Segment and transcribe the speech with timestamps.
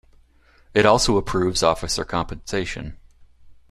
[0.73, 2.97] It also approves officer compensation.